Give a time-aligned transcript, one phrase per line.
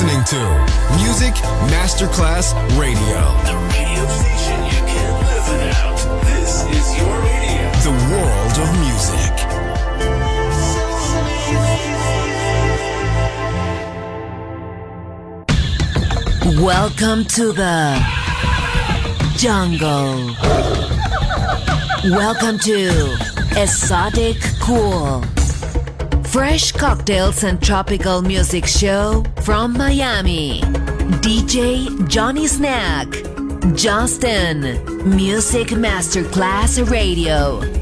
[0.00, 0.38] listening to
[1.02, 1.34] Music
[1.72, 3.20] Masterclass Radio.
[3.42, 5.98] The radio station you can't live without.
[6.24, 7.66] This is your radio.
[7.82, 9.34] The world of music.
[16.62, 18.00] Welcome to the
[19.36, 20.36] jungle.
[22.04, 23.16] Welcome to
[23.60, 25.37] Exotic Cool.
[26.30, 30.60] Fresh cocktails and tropical music show from Miami.
[31.22, 33.08] DJ Johnny Snack.
[33.74, 34.60] Justin.
[35.16, 37.77] Music Masterclass Radio.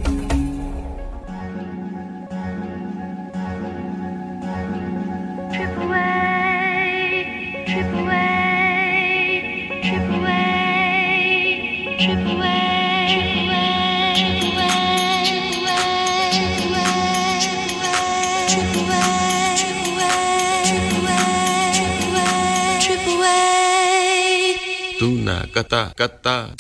[25.95, 26.55] κατά.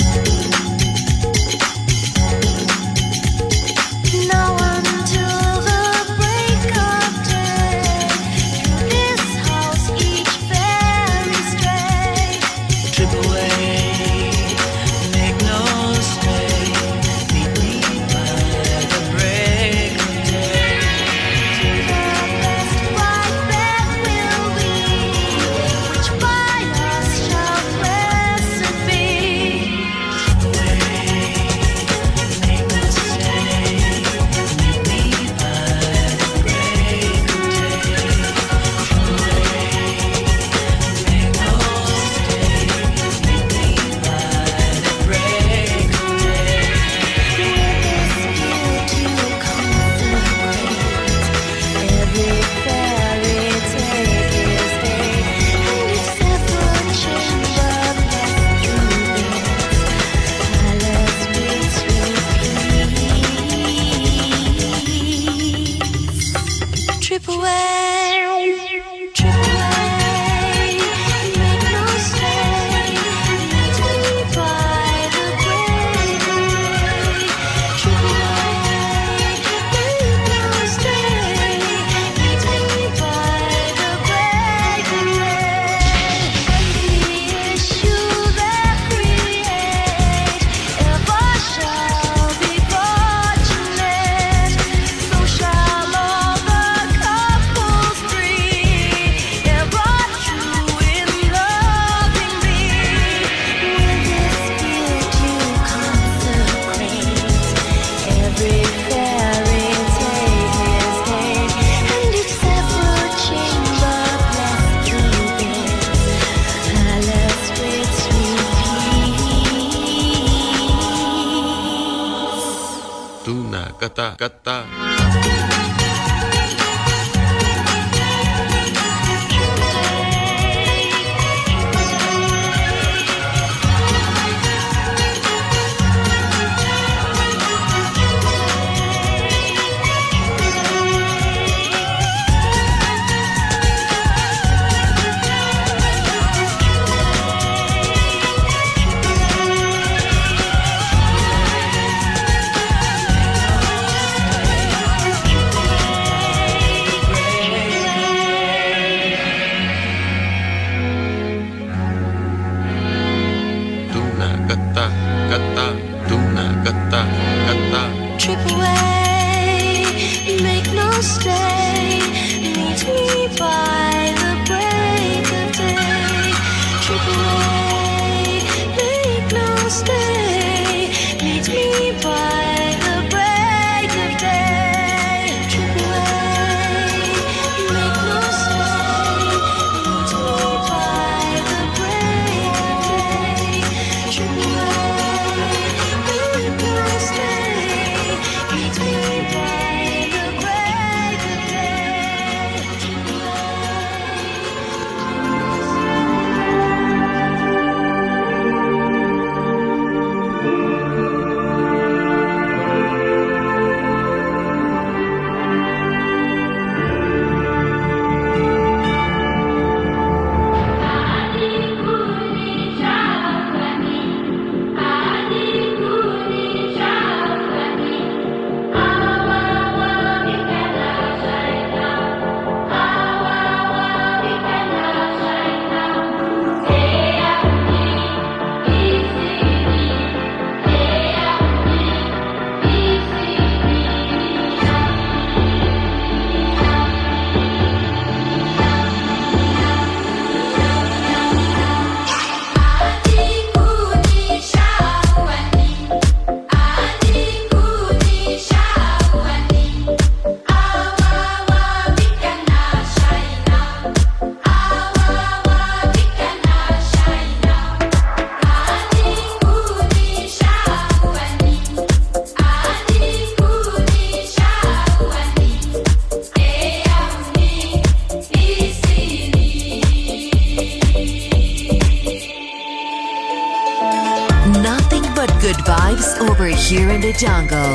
[287.18, 287.74] Jungle.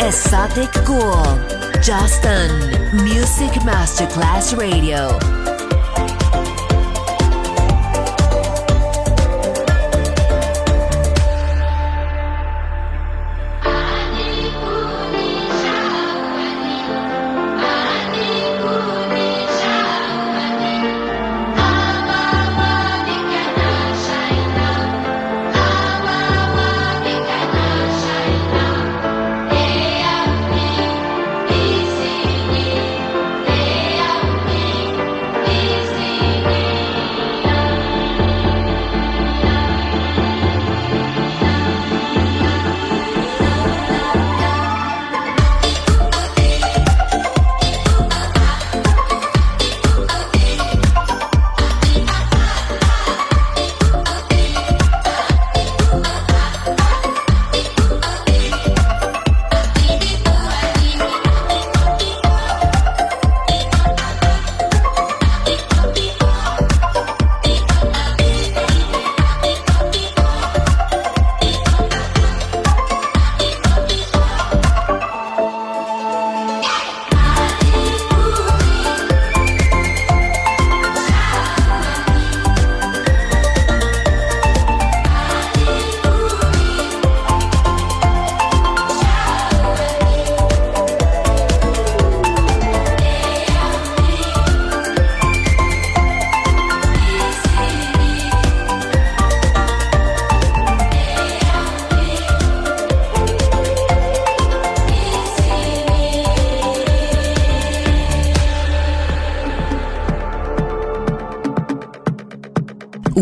[0.00, 1.24] Exotic Cool.
[1.80, 2.50] Justin.
[3.04, 5.45] Music Masterclass Radio.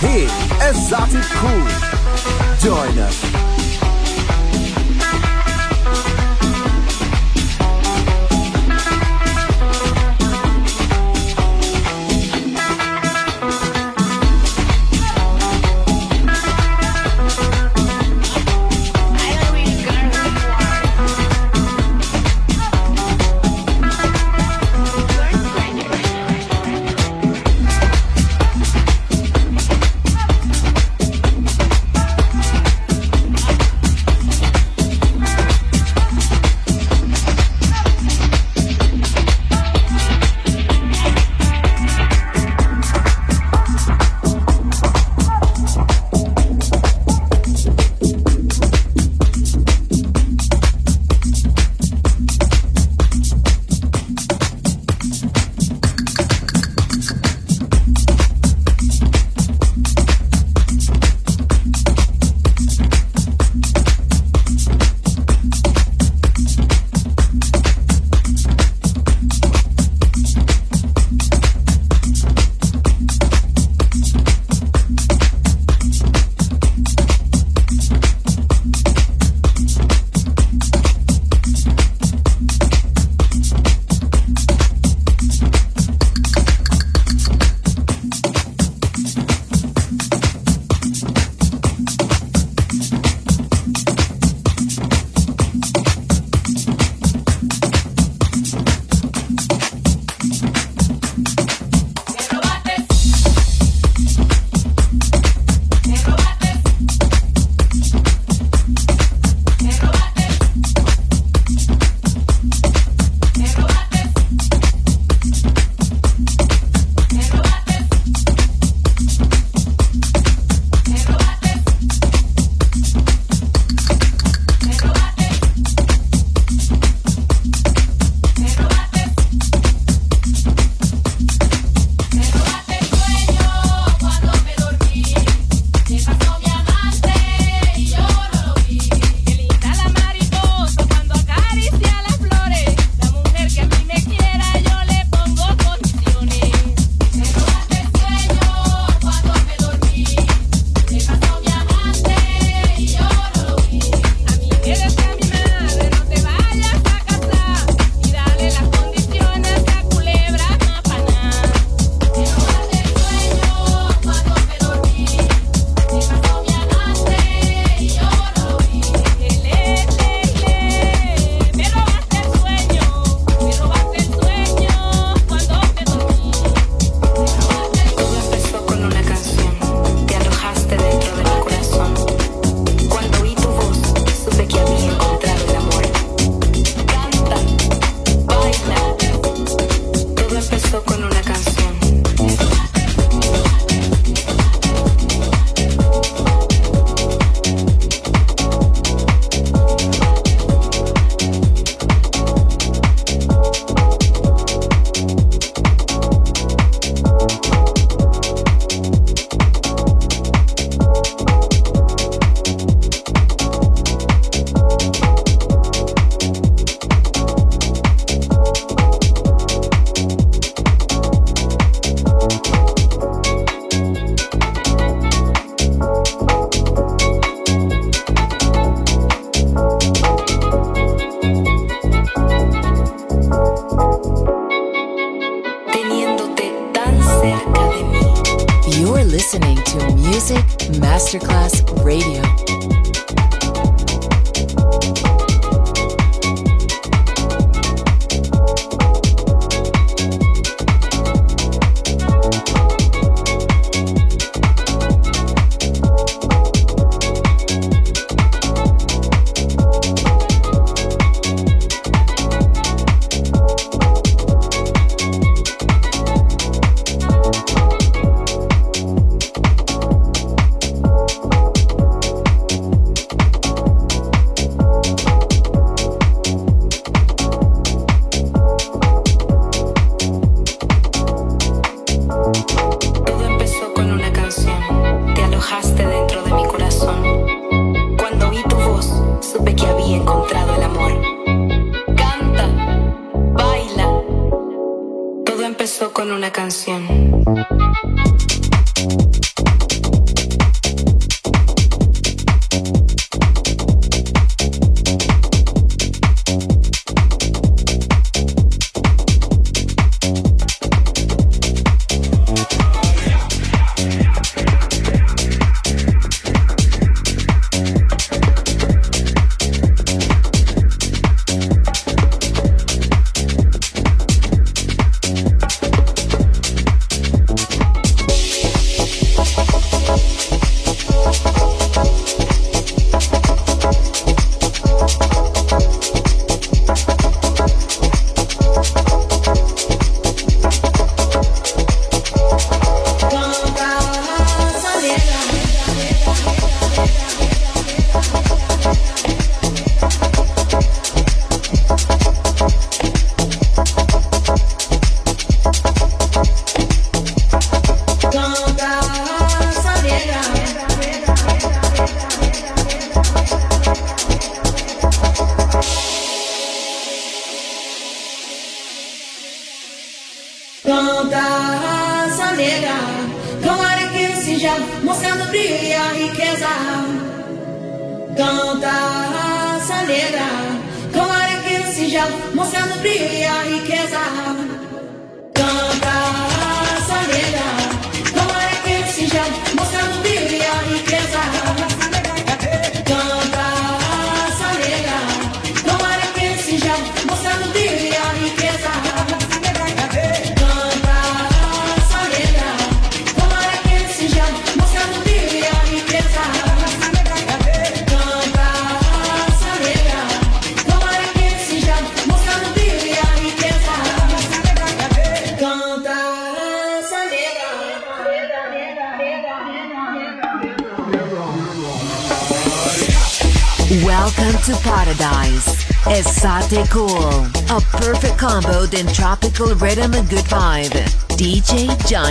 [0.00, 0.28] Here.
[0.60, 1.66] Esoticool.
[2.60, 3.37] Join us.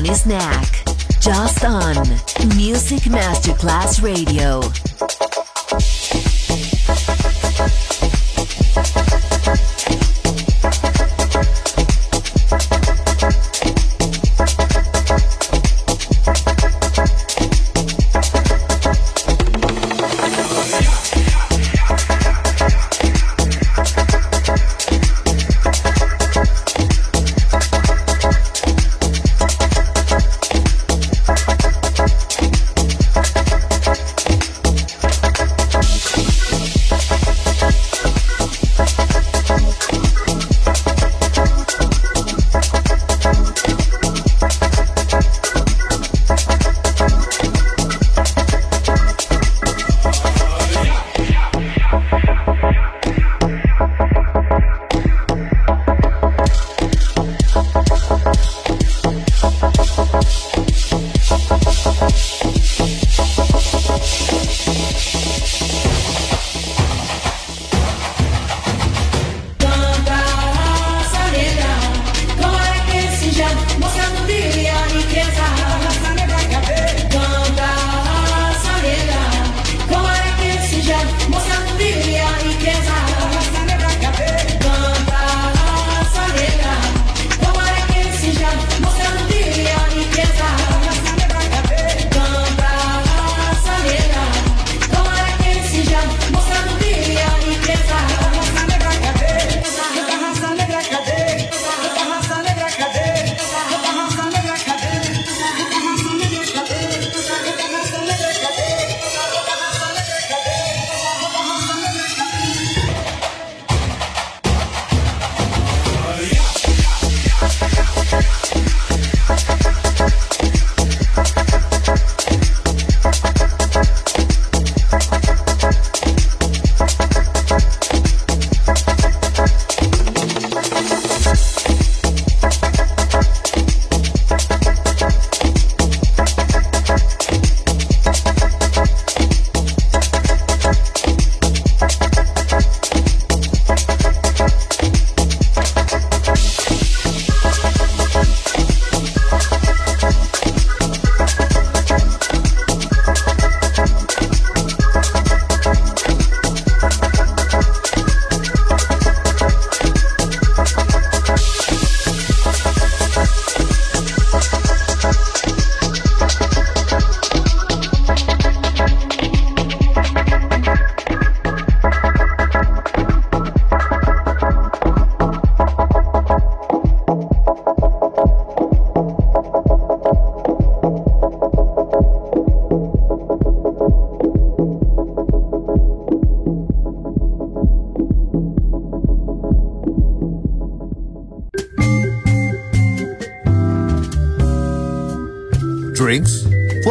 [0.07, 0.85] Johnny Snack.
[1.19, 1.95] Just on
[2.55, 4.61] Music Masterclass Radio.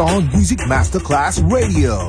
[0.00, 2.08] On Music Masterclass Radio.